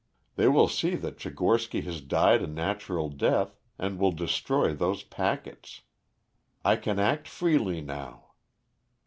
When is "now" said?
7.81-8.29